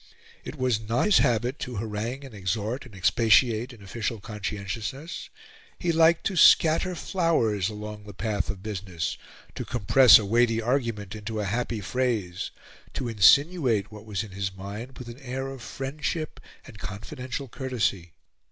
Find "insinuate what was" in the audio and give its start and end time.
13.07-14.23